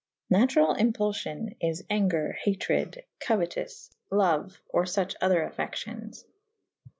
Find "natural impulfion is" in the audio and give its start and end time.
0.31-1.83